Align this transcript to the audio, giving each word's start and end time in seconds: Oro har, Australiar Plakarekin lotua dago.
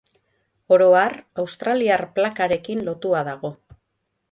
Oro 0.77 0.87
har, 0.99 1.13
Australiar 1.43 2.05
Plakarekin 2.17 2.83
lotua 2.91 3.25
dago. 3.31 3.55